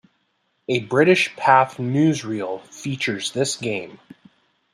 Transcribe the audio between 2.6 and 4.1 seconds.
features this game.